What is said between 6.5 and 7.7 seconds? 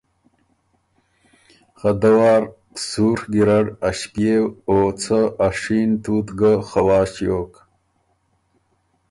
خوا ݭیوک۔